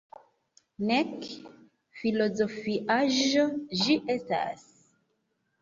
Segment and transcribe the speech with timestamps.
[0.91, 1.11] Nek
[1.99, 3.47] filozofiaĵo
[3.83, 4.69] ĝi estas.